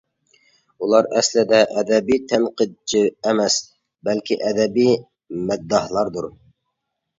[0.85, 3.59] ئۇلار ئەسلىدە ئەدەبىي تەنقىدچى ئەمەس،
[4.09, 4.93] بەلكى ئەدەبىي
[5.53, 6.31] مەدداھلاردۇر.